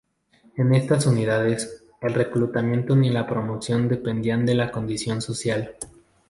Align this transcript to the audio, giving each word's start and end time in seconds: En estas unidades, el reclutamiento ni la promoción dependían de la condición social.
En 0.57 0.73
estas 0.73 1.05
unidades, 1.05 1.83
el 2.01 2.15
reclutamiento 2.15 2.95
ni 2.95 3.11
la 3.11 3.27
promoción 3.27 3.87
dependían 3.87 4.47
de 4.47 4.55
la 4.55 4.71
condición 4.71 5.21
social. 5.21 5.75